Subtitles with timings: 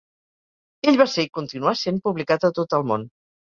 [0.93, 3.09] Ell va ser i continua sent publicat a tot el món.